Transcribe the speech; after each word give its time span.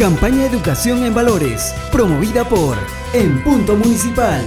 Campaña 0.00 0.46
Educación 0.46 1.04
en 1.04 1.12
Valores, 1.12 1.74
promovida 1.92 2.48
por 2.48 2.78
En 3.12 3.44
Punto 3.44 3.76
Municipal. 3.76 4.46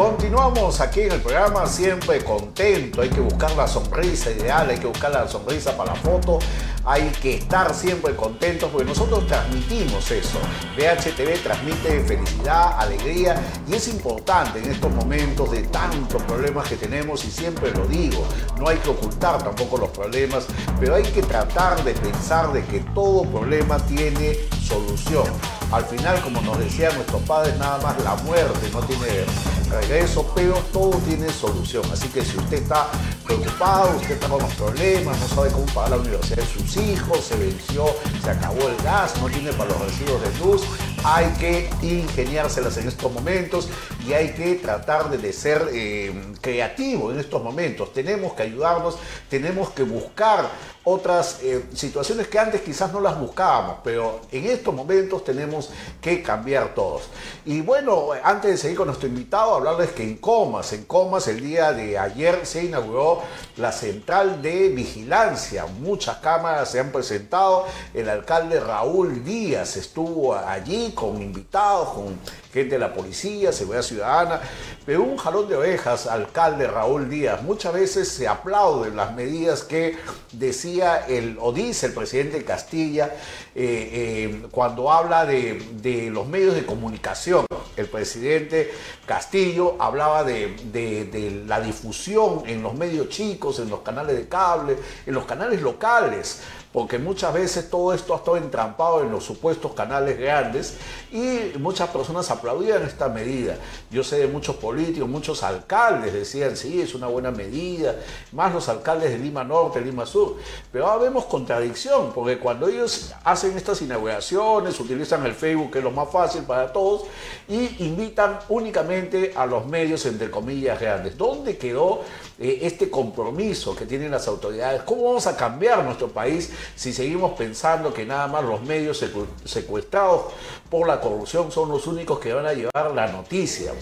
Continuamos 0.00 0.80
aquí 0.80 1.02
en 1.02 1.12
el 1.12 1.20
programa 1.20 1.66
siempre 1.66 2.24
contento, 2.24 3.02
hay 3.02 3.10
que 3.10 3.20
buscar 3.20 3.54
la 3.54 3.68
sonrisa 3.68 4.30
ideal, 4.30 4.70
hay 4.70 4.78
que 4.78 4.86
buscar 4.86 5.10
la 5.10 5.28
sonrisa 5.28 5.76
para 5.76 5.92
la 5.92 6.00
foto, 6.00 6.38
hay 6.86 7.10
que 7.20 7.34
estar 7.34 7.74
siempre 7.74 8.16
contentos 8.16 8.70
porque 8.72 8.86
nosotros 8.86 9.26
transmitimos 9.26 10.10
eso. 10.10 10.38
BHTV 10.74 11.42
transmite 11.42 12.00
felicidad, 12.04 12.80
alegría 12.80 13.38
y 13.68 13.74
es 13.74 13.88
importante 13.88 14.60
en 14.60 14.70
estos 14.70 14.90
momentos 14.90 15.50
de 15.50 15.64
tantos 15.64 16.22
problemas 16.22 16.66
que 16.66 16.76
tenemos 16.76 17.22
y 17.26 17.30
siempre 17.30 17.70
lo 17.70 17.86
digo, 17.86 18.24
no 18.58 18.68
hay 18.68 18.78
que 18.78 18.88
ocultar 18.88 19.42
tampoco 19.42 19.76
los 19.76 19.90
problemas, 19.90 20.46
pero 20.80 20.94
hay 20.94 21.02
que 21.02 21.20
tratar 21.20 21.84
de 21.84 21.92
pensar 21.92 22.54
de 22.54 22.64
que 22.64 22.80
todo 22.94 23.24
problema 23.24 23.76
tiene 23.80 24.38
solución. 24.66 25.26
Al 25.70 25.84
final, 25.84 26.18
como 26.22 26.40
nos 26.40 26.58
decían 26.58 26.94
nuestros 26.94 27.20
padres, 27.24 27.54
nada 27.58 27.78
más 27.82 28.02
la 28.02 28.14
muerte 28.24 28.70
no 28.72 28.80
tiene 28.80 29.26
regreso, 29.70 30.30
pero 30.34 30.54
todo 30.72 30.96
tiene 30.98 31.30
solución. 31.30 31.84
Así 31.92 32.08
que 32.08 32.24
si 32.24 32.36
usted 32.36 32.62
está 32.62 32.88
preocupado, 33.24 33.96
usted 33.96 34.12
está 34.12 34.28
con 34.28 34.42
los 34.42 34.54
problemas, 34.54 35.18
no 35.20 35.28
sabe 35.28 35.50
cómo 35.50 35.66
pagar 35.66 35.90
la 35.90 35.96
universidad 35.98 36.38
de 36.38 36.46
sus 36.46 36.76
hijos, 36.76 37.24
se 37.24 37.36
venció, 37.36 37.86
se 38.22 38.30
acabó 38.30 38.68
el 38.68 38.76
gas, 38.82 39.14
no 39.20 39.28
tiene 39.28 39.52
para 39.52 39.70
los 39.70 39.80
residuos 39.82 40.22
de 40.22 40.44
luz, 40.44 40.62
hay 41.04 41.26
que 41.38 41.70
ingeniárselas 41.82 42.76
en 42.76 42.88
estos 42.88 43.12
momentos 43.12 43.68
y 44.06 44.12
hay 44.12 44.32
que 44.32 44.56
tratar 44.56 45.10
de 45.10 45.32
ser 45.32 45.68
eh, 45.72 46.12
creativo 46.40 47.10
en 47.10 47.20
estos 47.20 47.42
momentos. 47.42 47.92
Tenemos 47.92 48.32
que 48.34 48.42
ayudarnos, 48.42 48.96
tenemos 49.28 49.70
que 49.70 49.82
buscar 49.82 50.48
otras 50.84 51.40
eh, 51.42 51.64
situaciones 51.74 52.26
que 52.28 52.38
antes 52.38 52.62
quizás 52.62 52.92
no 52.92 53.00
las 53.00 53.18
buscábamos, 53.18 53.78
pero 53.84 54.20
en 54.32 54.46
estos 54.46 54.74
momentos 54.74 55.24
tenemos 55.24 55.70
que 56.00 56.22
cambiar 56.22 56.74
todos. 56.74 57.02
Y 57.44 57.60
bueno, 57.60 58.08
antes 58.22 58.50
de 58.52 58.56
seguir 58.56 58.76
con 58.78 58.86
nuestro 58.86 59.08
invitado, 59.08 59.59
hablarles 59.60 59.90
que 59.90 60.02
en 60.02 60.16
Comas, 60.16 60.72
en 60.72 60.84
Comas 60.84 61.28
el 61.28 61.40
día 61.40 61.72
de 61.72 61.98
ayer 61.98 62.40
se 62.44 62.64
inauguró 62.64 63.22
la 63.56 63.72
central 63.72 64.40
de 64.40 64.70
vigilancia. 64.70 65.66
Muchas 65.66 66.16
cámaras 66.18 66.70
se 66.70 66.80
han 66.80 66.90
presentado, 66.90 67.66
el 67.92 68.08
alcalde 68.08 68.58
Raúl 68.58 69.22
Díaz 69.22 69.76
estuvo 69.76 70.34
allí 70.34 70.92
con 70.92 71.20
invitados, 71.20 71.90
con 71.90 72.18
gente 72.52 72.74
de 72.74 72.78
la 72.78 72.92
policía, 72.92 73.52
seguridad 73.52 73.82
ciudadana, 73.82 74.40
pero 74.86 75.02
un 75.02 75.16
jalón 75.16 75.48
de 75.48 75.56
ovejas, 75.56 76.06
alcalde 76.06 76.66
Raúl 76.66 77.08
Díaz. 77.08 77.42
Muchas 77.42 77.72
veces 77.72 78.08
se 78.08 78.26
aplauden 78.26 78.96
las 78.96 79.14
medidas 79.14 79.62
que 79.62 79.96
decía 80.32 81.06
el, 81.06 81.36
o 81.40 81.52
dice 81.52 81.86
el 81.86 81.92
presidente 81.92 82.38
de 82.38 82.44
Castilla 82.44 83.14
eh, 83.54 83.90
eh, 83.92 84.42
cuando 84.50 84.90
habla 84.90 85.26
de, 85.26 85.62
de, 85.80 86.10
los 86.10 86.26
medios 86.26 86.54
de 86.54 86.64
comunicación. 86.64 87.46
El 87.80 87.88
presidente 87.88 88.70
Castillo 89.06 89.76
hablaba 89.78 90.22
de, 90.22 91.44
la 91.46 91.60
difusión 91.60 92.42
en 92.46 92.62
los 92.62 92.74
medios 92.74 93.08
chicos, 93.08 93.58
en 93.58 93.70
los 93.70 93.80
canales 93.80 94.16
de 94.16 94.28
cable, 94.28 94.76
en 95.06 95.14
los 95.14 95.24
canales 95.24 95.62
locales 95.62 96.40
porque 96.72 96.98
muchas 96.98 97.34
veces 97.34 97.68
todo 97.68 97.92
esto 97.92 98.14
ha 98.14 98.18
estado 98.18 98.36
entrampado 98.36 99.02
en 99.02 99.10
los 99.10 99.24
supuestos 99.24 99.72
canales 99.72 100.18
grandes 100.18 100.76
y 101.10 101.58
muchas 101.58 101.88
personas 101.88 102.30
aplaudían 102.30 102.84
esta 102.84 103.08
medida. 103.08 103.56
Yo 103.90 104.04
sé 104.04 104.18
de 104.18 104.28
muchos 104.28 104.56
políticos, 104.56 105.08
muchos 105.08 105.42
alcaldes 105.42 106.12
decían, 106.12 106.56
sí, 106.56 106.80
es 106.80 106.94
una 106.94 107.08
buena 107.08 107.32
medida, 107.32 107.96
más 108.32 108.54
los 108.54 108.68
alcaldes 108.68 109.10
de 109.10 109.18
Lima 109.18 109.42
Norte, 109.42 109.80
Lima 109.80 110.06
Sur, 110.06 110.36
pero 110.70 110.86
ahora 110.86 111.04
vemos 111.04 111.24
contradicción, 111.24 112.12
porque 112.14 112.38
cuando 112.38 112.68
ellos 112.68 113.12
hacen 113.24 113.56
estas 113.56 113.82
inauguraciones, 113.82 114.78
utilizan 114.78 115.26
el 115.26 115.34
Facebook, 115.34 115.72
que 115.72 115.78
es 115.78 115.84
lo 115.84 115.90
más 115.90 116.08
fácil 116.10 116.42
para 116.42 116.72
todos, 116.72 117.02
y 117.48 117.84
invitan 117.84 118.38
únicamente 118.48 119.32
a 119.34 119.44
los 119.44 119.66
medios, 119.66 120.06
entre 120.06 120.30
comillas, 120.30 120.80
grandes. 120.80 121.18
¿Dónde 121.18 121.58
quedó 121.58 122.02
eh, 122.38 122.60
este 122.62 122.88
compromiso 122.88 123.74
que 123.74 123.86
tienen 123.86 124.12
las 124.12 124.28
autoridades? 124.28 124.82
¿Cómo 124.82 125.04
vamos 125.04 125.26
a 125.26 125.36
cambiar 125.36 125.82
nuestro 125.82 126.08
país 126.08 126.52
si 126.76 126.92
seguimos 126.92 127.32
pensando 127.32 127.92
que 127.92 128.04
nada 128.04 128.26
más 128.26 128.44
los 128.44 128.62
medios 128.62 129.04
secuestrados 129.44 130.32
por 130.68 130.86
la 130.86 131.00
corrupción 131.00 131.50
son 131.52 131.68
los 131.68 131.86
únicos 131.86 132.18
que 132.18 132.32
van 132.32 132.46
a 132.46 132.52
llevar 132.52 132.92
la 132.94 133.06
noticia 133.08 133.72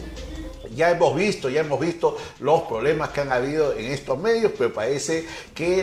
ya 0.79 0.91
hemos 0.93 1.17
visto, 1.17 1.51
ya 1.51 1.63
hemos 1.63 1.81
visto 1.81 2.17
los 2.39 2.63
problemas 2.63 3.09
que 3.09 3.21
han 3.21 3.33
habido 3.33 3.75
en 3.75 3.87
estos 3.87 4.17
medios, 4.17 4.53
pero 4.57 4.73
parece 4.73 5.27
que 5.53 5.83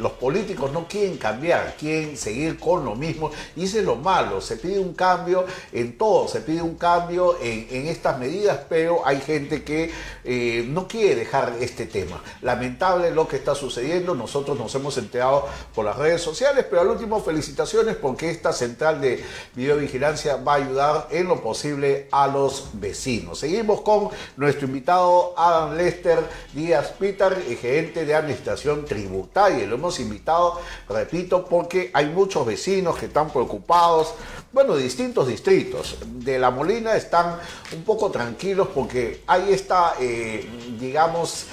los 0.00 0.12
políticos 0.12 0.72
no 0.72 0.88
quieren 0.88 1.16
cambiar, 1.16 1.76
quieren 1.78 2.16
seguir 2.16 2.58
con 2.58 2.84
lo 2.84 2.96
mismo. 2.96 3.30
Y 3.54 3.64
eso 3.64 3.78
es 3.78 3.84
lo 3.84 3.94
malo, 3.94 4.40
se 4.40 4.56
pide 4.56 4.80
un 4.80 4.94
cambio 4.94 5.46
en 5.72 5.96
todo, 5.96 6.26
se 6.26 6.40
pide 6.40 6.60
un 6.60 6.74
cambio 6.74 7.38
en, 7.40 7.86
estas 7.86 8.18
medidas, 8.18 8.58
pero 8.68 9.06
hay 9.06 9.20
gente 9.20 9.62
que 9.62 9.92
eh, 10.24 10.64
no 10.68 10.88
quiere 10.88 11.14
dejar 11.14 11.54
este 11.60 11.86
tema. 11.86 12.20
Lamentable 12.40 13.12
lo 13.12 13.28
que 13.28 13.36
está 13.36 13.54
sucediendo, 13.54 14.14
nosotros 14.16 14.58
nos 14.58 14.74
hemos 14.74 14.98
enterado 14.98 15.46
por 15.72 15.84
las 15.84 15.96
redes 15.96 16.20
sociales, 16.20 16.66
pero 16.68 16.82
al 16.82 16.88
último 16.88 17.22
felicitaciones 17.22 17.94
porque 17.94 18.28
esta 18.28 18.52
central 18.52 19.00
de 19.00 19.24
videovigilancia 19.54 20.36
va 20.36 20.54
a 20.54 20.56
ayudar 20.56 21.08
en 21.12 21.28
lo 21.28 21.40
posible 21.40 22.08
a 22.10 22.26
los 22.26 22.70
vecinos. 22.72 23.38
Seguimos 23.38 23.82
con 23.82 24.10
nuestro 24.36 24.66
invitado 24.66 25.34
Adam 25.36 25.76
Lester 25.76 26.18
Díaz 26.52 26.92
Peter, 26.98 27.34
gerente 27.60 28.04
de 28.04 28.14
administración 28.14 28.84
tributaria. 28.84 29.66
Lo 29.66 29.76
hemos 29.76 30.00
invitado, 30.00 30.60
repito, 30.88 31.44
porque 31.44 31.90
hay 31.92 32.06
muchos 32.06 32.46
vecinos 32.46 32.96
que 32.98 33.06
están 33.06 33.30
preocupados, 33.30 34.14
bueno, 34.52 34.76
distintos 34.76 35.26
distritos. 35.28 35.98
De 36.06 36.38
La 36.38 36.50
Molina 36.50 36.94
están 36.96 37.36
un 37.74 37.82
poco 37.84 38.10
tranquilos 38.10 38.68
porque 38.74 39.22
hay 39.26 39.52
esta, 39.52 39.94
eh, 40.00 40.46
digamos, 40.78 41.46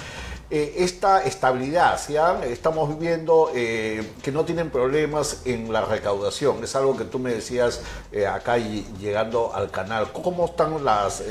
eh, 0.50 0.74
esta 0.78 1.22
estabilidad, 1.22 2.00
estamos 2.44 2.88
viviendo 2.88 3.52
eh, 3.54 4.04
que 4.20 4.32
no 4.32 4.44
tienen 4.44 4.70
problemas 4.70 5.42
en 5.44 5.72
la 5.72 5.84
recaudación. 5.84 6.64
Es 6.64 6.74
algo 6.74 6.96
que 6.96 7.04
tú 7.04 7.20
me 7.20 7.32
decías 7.32 7.82
acá 8.28 8.58
llegando 8.58 9.54
al 9.54 9.70
canal. 9.70 10.10
¿Cómo 10.12 10.46
están 10.46 10.84
las, 10.84 11.22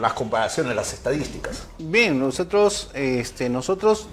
las 0.00 0.12
comparaciones, 0.12 0.74
las 0.74 0.92
estadísticas? 0.92 1.66
Bien, 1.78 2.18
nosotros, 2.18 2.90
este, 2.94 3.48
nosotros, 3.48 4.08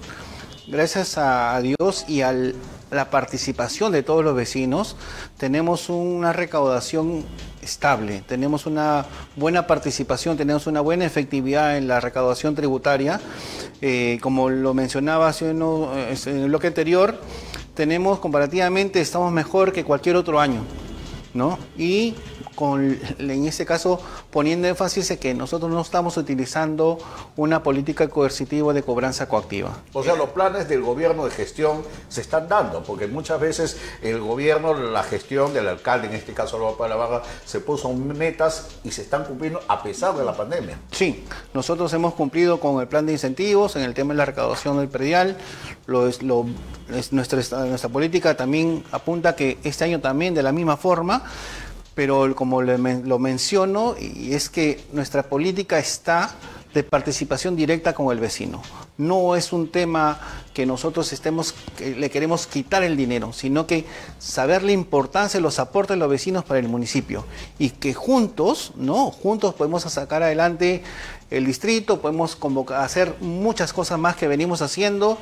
gracias 0.67 1.17
a 1.17 1.59
Dios 1.61 2.05
y 2.07 2.21
a 2.21 2.33
la 2.91 3.09
participación 3.09 3.91
de 3.91 4.03
todos 4.03 4.23
los 4.23 4.35
vecinos, 4.35 4.95
tenemos 5.37 5.89
una 5.89 6.33
recaudación 6.33 7.23
estable, 7.61 8.23
tenemos 8.27 8.65
una 8.65 9.05
buena 9.35 9.65
participación, 9.65 10.37
tenemos 10.37 10.67
una 10.67 10.81
buena 10.81 11.05
efectividad 11.05 11.77
en 11.77 11.87
la 11.87 11.99
recaudación 11.99 12.53
tributaria. 12.55 13.19
Eh, 13.81 14.19
como 14.21 14.49
lo 14.49 14.73
mencionaba 14.73 15.31
eh, 15.31 16.15
en 16.25 16.37
el 16.37 16.49
bloque 16.49 16.67
anterior, 16.67 17.19
tenemos 17.73 18.19
comparativamente, 18.19 19.01
estamos 19.01 19.31
mejor 19.31 19.71
que 19.71 19.83
cualquier 19.83 20.17
otro 20.17 20.39
año. 20.39 20.63
¿no? 21.33 21.57
Y 21.77 22.15
con, 22.61 22.95
en 23.17 23.47
este 23.47 23.65
caso 23.65 23.99
poniendo 24.29 24.67
énfasis 24.67 25.09
en 25.09 25.17
que 25.17 25.33
nosotros 25.33 25.71
no 25.71 25.81
estamos 25.81 26.15
utilizando 26.17 26.99
una 27.35 27.63
política 27.63 28.07
coercitiva 28.07 28.71
de 28.71 28.83
cobranza 28.83 29.27
coactiva. 29.27 29.75
O 29.93 30.03
sea, 30.03 30.13
los 30.15 30.29
planes 30.29 30.69
del 30.69 30.83
gobierno 30.83 31.25
de 31.25 31.31
gestión 31.31 31.81
se 32.07 32.21
están 32.21 32.47
dando, 32.47 32.83
porque 32.83 33.07
muchas 33.07 33.39
veces 33.39 33.77
el 34.03 34.19
gobierno, 34.19 34.75
la 34.75 35.01
gestión 35.01 35.55
del 35.55 35.69
alcalde, 35.69 36.09
en 36.09 36.13
este 36.13 36.33
caso 36.33 36.57
Álvaro 36.57 36.87
la 36.87 36.95
Barra, 36.95 37.23
se 37.45 37.61
puso 37.61 37.91
metas 37.93 38.67
y 38.83 38.91
se 38.91 39.01
están 39.01 39.25
cumpliendo 39.25 39.59
a 39.67 39.81
pesar 39.81 40.15
de 40.15 40.23
la 40.23 40.33
pandemia. 40.37 40.77
Sí, 40.91 41.25
nosotros 41.55 41.91
hemos 41.93 42.13
cumplido 42.13 42.59
con 42.59 42.79
el 42.79 42.87
plan 42.87 43.07
de 43.07 43.13
incentivos 43.13 43.75
en 43.75 43.81
el 43.81 43.95
tema 43.95 44.13
de 44.13 44.19
la 44.19 44.25
recaudación 44.25 44.77
del 44.77 44.87
predial. 44.87 45.35
Lo, 45.87 46.07
lo, 46.21 46.45
nuestra, 47.09 47.65
nuestra 47.65 47.89
política 47.89 48.37
también 48.37 48.83
apunta 48.91 49.35
que 49.35 49.57
este 49.63 49.83
año 49.83 49.99
también 49.99 50.35
de 50.35 50.43
la 50.43 50.51
misma 50.51 50.77
forma 50.77 51.23
pero 51.95 52.33
como 52.35 52.61
lo 52.61 53.19
menciono, 53.19 53.95
y 53.99 54.33
es 54.33 54.49
que 54.49 54.83
nuestra 54.93 55.23
política 55.23 55.79
está 55.79 56.35
de 56.73 56.83
participación 56.83 57.55
directa 57.55 57.93
con 57.93 58.11
el 58.11 58.19
vecino. 58.19 58.61
No 58.97 59.35
es 59.35 59.51
un 59.51 59.69
tema 59.69 60.19
que 60.53 60.65
nosotros 60.65 61.11
estemos, 61.11 61.53
le 61.79 62.09
queremos 62.09 62.47
quitar 62.47 62.83
el 62.83 62.95
dinero, 62.95 63.33
sino 63.33 63.67
que 63.67 63.85
saber 64.19 64.63
la 64.63 64.71
importancia 64.71 65.37
de 65.37 65.41
los 65.41 65.59
aportes 65.59 65.95
de 65.95 65.99
los 65.99 66.09
vecinos 66.09 66.45
para 66.45 66.59
el 66.59 66.69
municipio 66.69 67.25
y 67.59 67.71
que 67.71 67.93
juntos, 67.93 68.71
¿no? 68.75 69.11
Juntos 69.11 69.53
podemos 69.55 69.83
sacar 69.83 70.23
adelante 70.23 70.83
el 71.31 71.45
distrito, 71.45 72.01
podemos 72.01 72.35
convocar, 72.35 72.81
hacer 72.81 73.15
muchas 73.21 73.71
cosas 73.73 73.97
más 73.97 74.17
que 74.17 74.27
venimos 74.27 74.61
haciendo. 74.61 75.17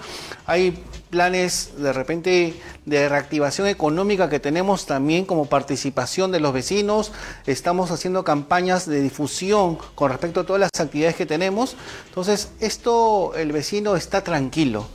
Hay 0.47 0.83
planes 1.11 1.71
de 1.77 1.93
repente 1.93 2.59
de 2.85 3.07
reactivación 3.07 3.67
económica 3.67 4.27
que 4.27 4.39
tenemos 4.39 4.87
también 4.87 5.25
como 5.25 5.45
participación 5.45 6.31
de 6.31 6.39
los 6.39 6.51
vecinos. 6.51 7.11
Estamos 7.45 7.91
haciendo 7.91 8.23
campañas 8.23 8.87
de 8.87 9.01
difusión 9.01 9.77
con 9.93 10.09
respecto 10.09 10.41
a 10.41 10.45
todas 10.45 10.59
las 10.59 10.71
actividades 10.79 11.15
que 11.15 11.27
tenemos. 11.27 11.75
Entonces, 12.07 12.49
esto 12.59 13.33
el 13.35 13.51
vecino 13.51 13.95
está 13.95 14.23
tranquilo 14.23 14.87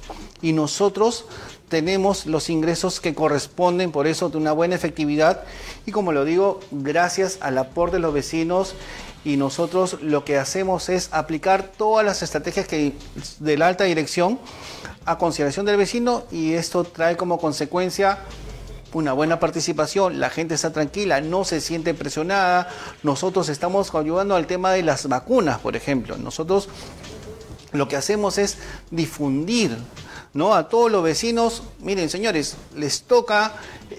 y 0.42 0.52
nosotros 0.52 1.26
tenemos 1.68 2.26
los 2.26 2.50
ingresos 2.50 3.00
que 3.00 3.14
corresponden, 3.14 3.92
por 3.92 4.06
eso 4.06 4.28
de 4.28 4.36
una 4.36 4.52
buena 4.52 4.74
efectividad 4.74 5.44
y 5.86 5.92
como 5.92 6.12
lo 6.12 6.24
digo, 6.24 6.60
gracias 6.70 7.38
al 7.40 7.56
aporte 7.58 7.96
de 7.96 8.00
los 8.00 8.12
vecinos 8.12 8.74
y 9.24 9.36
nosotros 9.36 9.98
lo 10.02 10.24
que 10.24 10.38
hacemos 10.38 10.88
es 10.88 11.08
aplicar 11.12 11.72
todas 11.76 12.04
las 12.04 12.22
estrategias 12.22 12.68
que, 12.68 12.92
de 13.40 13.56
la 13.56 13.68
alta 13.68 13.84
dirección 13.84 14.38
a 15.06 15.18
consideración 15.18 15.66
del 15.66 15.76
vecino 15.76 16.24
y 16.30 16.52
esto 16.52 16.84
trae 16.84 17.16
como 17.16 17.38
consecuencia 17.38 18.18
una 18.92 19.12
buena 19.12 19.40
participación, 19.40 20.20
la 20.20 20.30
gente 20.30 20.54
está 20.54 20.72
tranquila, 20.72 21.20
no 21.20 21.44
se 21.44 21.60
siente 21.60 21.94
presionada. 21.94 22.68
Nosotros 23.02 23.48
estamos 23.48 23.92
ayudando 23.92 24.36
al 24.36 24.46
tema 24.46 24.70
de 24.70 24.84
las 24.84 25.08
vacunas, 25.08 25.58
por 25.58 25.74
ejemplo. 25.74 26.16
Nosotros 26.16 26.68
lo 27.72 27.88
que 27.88 27.96
hacemos 27.96 28.38
es 28.38 28.56
difundir 28.92 29.76
¿no? 30.34 30.54
A 30.54 30.68
todos 30.68 30.90
los 30.90 31.02
vecinos, 31.02 31.62
miren 31.80 32.10
señores, 32.10 32.56
les 32.76 33.02
toca, 33.02 33.52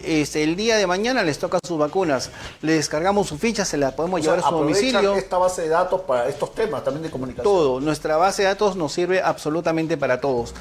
este, 0.03 0.43
el 0.43 0.55
día 0.55 0.77
de 0.77 0.85
mañana 0.85 1.23
les 1.23 1.39
toca 1.39 1.59
sus 1.65 1.79
vacunas, 1.79 2.29
les 2.61 2.75
descargamos 2.75 3.27
su 3.27 3.37
ficha, 3.37 3.65
se 3.65 3.77
la 3.77 3.95
podemos 3.95 4.21
llevar 4.21 4.39
a 4.39 4.41
su 4.43 4.51
domicilio. 4.51 5.15
esta 5.15 5.37
base 5.37 5.63
de 5.63 5.69
datos 5.69 6.01
para 6.01 6.27
estos 6.27 6.53
temas 6.53 6.83
también 6.83 7.03
de 7.03 7.09
comunicación? 7.09 7.43
Todo, 7.43 7.79
nuestra 7.79 8.17
base 8.17 8.43
de 8.43 8.49
datos 8.49 8.75
nos 8.75 8.91
sirve 8.91 9.21
absolutamente 9.21 9.97
para 9.97 10.19
todos 10.19 10.53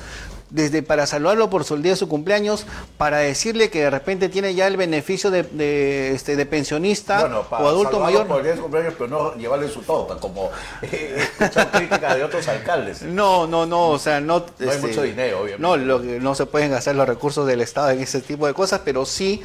desde 0.55 0.85
para 0.85 1.05
saludarlo 1.07 1.51
por 1.51 1.65
su 1.65 1.77
día 1.79 1.93
de 1.93 1.97
su 1.97 2.09
cumpleaños, 2.09 2.65
para 2.97 3.19
decirle 3.19 3.71
que 3.71 3.81
de 3.81 3.91
repente 3.91 4.29
tiene 4.29 4.55
ya 4.55 4.69
el 4.69 4.77
beneficio 4.77 5.33
de, 5.33 6.13
este, 6.15 6.37
de 6.37 6.47
pensionista 6.47 7.45
o 7.51 7.69
adulto 7.69 7.99
mayor. 7.99 8.29
por 8.29 8.37
el 8.39 8.45
día 8.45 8.53
de 8.53 8.59
su 8.59 8.63
cumpleaños, 8.63 8.95
pero 8.97 9.11
no 9.11 9.35
llevarle 9.35 9.69
su 9.69 9.83
torta, 9.83 10.15
como 10.17 10.51
eh, 10.83 11.27
críticas 11.73 12.15
de 12.15 12.23
otros 12.23 12.47
alcaldes. 12.47 13.03
No, 13.03 13.49
no, 13.49 13.67
no, 13.67 13.89
o 13.89 13.99
sea, 13.99 14.21
no... 14.21 14.39
No 14.39 14.45
hay 14.61 14.69
este, 14.69 14.87
mucho 14.87 15.03
dinero, 15.03 15.41
obviamente. 15.41 15.61
No, 15.61 15.77
lo, 15.77 15.99
no 15.99 16.35
se 16.37 16.47
pueden 16.47 16.71
gastar 16.71 16.95
los 16.95 17.09
recursos 17.09 17.47
del 17.49 17.61
Estado 17.61 17.91
en 17.91 18.01
ese 18.01 18.21
tipo 18.21 18.47
de 18.47 18.55
cosas, 18.55 18.83
pero 18.85 19.05
sí 19.07 19.43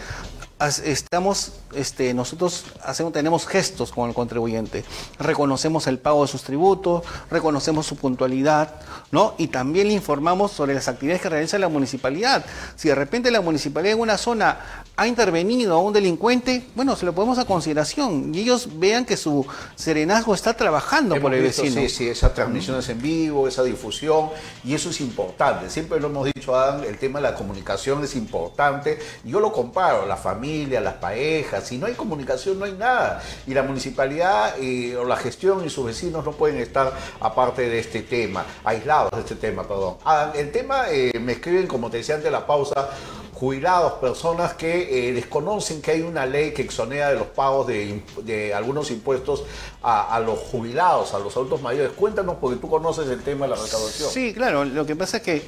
estamos, 0.59 1.53
este, 1.73 2.13
nosotros 2.13 2.65
hacemos, 2.83 3.13
tenemos 3.13 3.47
gestos 3.47 3.91
con 3.91 4.09
el 4.09 4.15
contribuyente. 4.15 4.83
Reconocemos 5.17 5.87
el 5.87 5.99
pago 5.99 6.23
de 6.23 6.27
sus 6.27 6.43
tributos, 6.43 7.03
reconocemos 7.31 7.85
su 7.85 7.95
puntualidad, 7.95 8.75
¿no? 9.11 9.35
Y 9.37 9.47
también 9.47 9.87
le 9.87 9.93
informamos 9.93 10.51
sobre 10.51 10.73
las 10.73 10.89
actividades 10.89 11.21
que 11.21 11.29
realiza 11.29 11.57
la 11.59 11.69
municipalidad. 11.69 12.45
Si 12.75 12.89
de 12.89 12.95
repente 12.95 13.31
la 13.31 13.39
municipalidad 13.39 13.93
en 13.93 14.01
una 14.01 14.17
zona 14.17 14.83
ha 14.97 15.07
intervenido 15.07 15.75
a 15.75 15.79
un 15.79 15.93
delincuente, 15.93 16.67
bueno, 16.75 16.95
se 16.97 17.05
lo 17.05 17.13
podemos 17.13 17.39
a 17.39 17.45
consideración 17.45 18.35
y 18.35 18.39
ellos 18.39 18.67
vean 18.79 19.05
que 19.05 19.15
su 19.15 19.45
serenazgo 19.75 20.33
está 20.33 20.55
trabajando 20.55 21.19
por 21.21 21.33
el 21.33 21.41
vecino. 21.41 21.79
Sí, 21.81 21.87
sí, 21.87 22.09
esas 22.09 22.33
transmisiones 22.33 22.89
en 22.89 23.01
vivo, 23.01 23.47
esa 23.47 23.63
difusión, 23.63 24.29
y 24.65 24.73
eso 24.73 24.89
es 24.89 24.99
importante. 24.99 25.69
Siempre 25.69 26.01
lo 26.01 26.07
hemos 26.07 26.25
dicho, 26.25 26.53
Adán, 26.53 26.83
el 26.83 26.97
tema 26.97 27.19
de 27.19 27.23
la 27.23 27.35
comunicación 27.35 28.03
es 28.03 28.15
importante. 28.17 28.99
Yo 29.23 29.39
lo 29.39 29.53
comparo, 29.53 30.05
la 30.05 30.17
familia 30.17 30.48
las 30.79 30.95
parejas. 30.95 31.63
Si 31.67 31.77
no 31.77 31.85
hay 31.85 31.93
comunicación, 31.93 32.59
no 32.59 32.65
hay 32.65 32.73
nada. 32.73 33.21
Y 33.47 33.53
la 33.53 33.63
municipalidad 33.63 34.55
eh, 34.59 34.95
o 34.95 35.05
la 35.05 35.15
gestión 35.15 35.65
y 35.65 35.69
sus 35.69 35.85
vecinos 35.85 36.25
no 36.25 36.31
pueden 36.31 36.57
estar 36.59 36.93
aparte 37.19 37.69
de 37.69 37.79
este 37.79 38.01
tema, 38.01 38.45
aislados 38.63 39.11
de 39.11 39.19
este 39.19 39.35
tema, 39.35 39.63
perdón. 39.63 39.97
Ah, 40.05 40.31
el 40.35 40.51
tema, 40.51 40.89
eh, 40.89 41.11
me 41.19 41.33
escriben, 41.33 41.67
como 41.67 41.89
te 41.89 41.97
decía 41.97 42.15
antes 42.15 42.31
la 42.31 42.45
pausa, 42.45 42.89
jubilados, 43.39 43.93
personas 43.93 44.53
que 44.53 45.09
eh, 45.09 45.13
desconocen 45.13 45.81
que 45.81 45.91
hay 45.91 46.01
una 46.01 46.25
ley 46.25 46.51
que 46.51 46.61
exonera 46.61 47.09
de 47.09 47.15
los 47.15 47.27
pagos 47.27 47.67
de, 47.67 48.53
algunos 48.53 48.91
impuestos 48.91 49.43
a, 49.81 50.19
los 50.19 50.39
jubilados, 50.39 51.13
a 51.13 51.19
los 51.19 51.33
adultos 51.37 51.61
mayores. 51.61 51.93
Cuéntanos, 51.93 52.35
porque 52.41 52.57
tú 52.57 52.69
conoces 52.69 53.07
el 53.07 53.23
tema 53.23 53.45
de 53.45 53.55
la 53.55 53.61
recaudación. 53.61 54.09
Sí, 54.09 54.33
claro. 54.33 54.65
Lo 54.65 54.85
que 54.85 54.95
pasa 54.97 55.17
es 55.17 55.23
que 55.23 55.41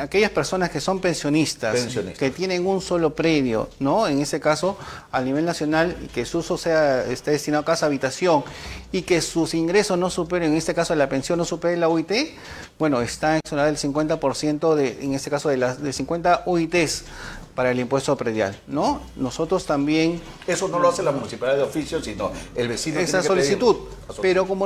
aquellas 0.00 0.30
personas 0.30 0.70
que 0.70 0.80
son 0.80 1.00
pensionistas, 1.00 1.86
que 2.18 2.30
tienen 2.30 2.66
un 2.66 2.80
solo 2.80 3.14
predio, 3.14 3.68
¿no? 3.78 4.08
En 4.08 4.20
ese 4.20 4.40
caso, 4.40 4.76
a 5.12 5.20
nivel 5.20 5.44
nacional, 5.44 5.96
que 6.14 6.24
su 6.24 6.38
uso 6.38 6.56
sea 6.56 7.04
esté 7.04 7.32
destinado 7.32 7.62
a 7.62 7.64
casa 7.64 7.86
habitación 7.86 8.42
y 8.90 9.02
que 9.02 9.20
sus 9.20 9.54
ingresos 9.54 9.98
no 9.98 10.10
superen, 10.10 10.52
en 10.52 10.56
este 10.56 10.74
caso 10.74 10.94
la 10.94 11.08
pensión 11.08 11.38
no 11.38 11.44
supere 11.44 11.76
la 11.76 11.88
UIT, 11.88 12.12
bueno, 12.78 13.00
está 13.02 13.38
exonerada 13.38 13.70
del 13.70 13.78
50% 13.78 14.74
de, 14.74 14.98
en 15.02 15.14
este 15.14 15.30
caso 15.30 15.48
de 15.48 15.58
las 15.58 15.82
de 15.82 15.92
50 15.92 16.44
UITs 16.46 17.04
para 17.54 17.72
el 17.72 17.80
impuesto 17.80 18.16
predial, 18.16 18.56
¿no? 18.68 19.00
Nosotros 19.16 19.66
también... 19.66 20.22
Eso 20.46 20.68
no 20.68 20.78
lo 20.78 20.90
hace 20.90 21.02
la 21.02 21.10
municipalidad 21.10 21.56
de 21.56 21.64
oficio, 21.64 22.00
sino 22.00 22.30
el 22.54 22.68
vecino... 22.68 23.00
Esa 23.00 23.20
solicitud, 23.20 23.74
pero 24.22 24.46
como 24.46 24.64